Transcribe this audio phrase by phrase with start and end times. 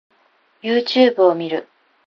[0.63, 1.67] Youtube を見る